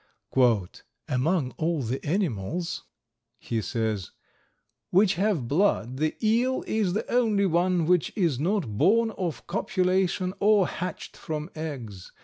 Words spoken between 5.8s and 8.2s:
the eel is the only one which